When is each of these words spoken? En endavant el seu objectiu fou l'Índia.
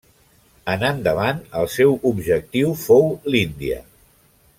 En 0.75 0.85
endavant 0.87 1.43
el 1.59 1.69
seu 1.75 1.93
objectiu 2.13 2.73
fou 2.85 3.07
l'Índia. 3.35 3.79